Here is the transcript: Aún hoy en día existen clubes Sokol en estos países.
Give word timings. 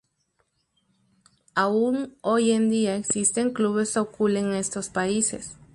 Aún 1.53 2.17
hoy 2.21 2.53
en 2.53 2.71
día 2.71 2.95
existen 2.95 3.51
clubes 3.53 3.91
Sokol 3.91 4.35
en 4.37 4.51
estos 4.55 4.89
países. 4.89 5.57